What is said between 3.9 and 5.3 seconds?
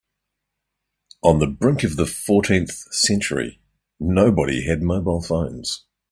nobody had mobile